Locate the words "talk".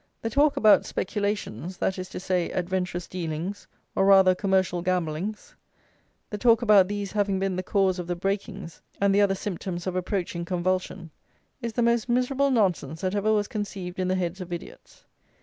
0.31-0.57, 6.39-6.63